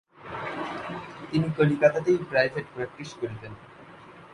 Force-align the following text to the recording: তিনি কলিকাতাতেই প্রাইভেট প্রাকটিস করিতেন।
তিনি 1.29 1.47
কলিকাতাতেই 1.57 2.19
প্রাইভেট 2.29 2.65
প্রাকটিস 2.75 3.09
করিতেন। 3.13 3.53